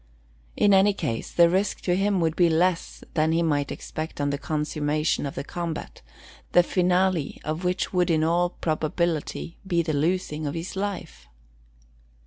[0.57, 4.19] In any case, the risk to him would be less than that he might expect
[4.19, 6.01] on the consummation of the combat,
[6.53, 11.27] the finale of which would in all probability, be the losing of his life.